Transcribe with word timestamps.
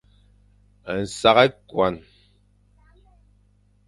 Nsak 1.03 1.37
ekuan. 1.45 1.95